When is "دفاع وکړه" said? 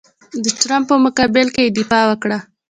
1.79-2.37